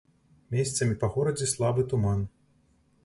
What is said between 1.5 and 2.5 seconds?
слабы туман.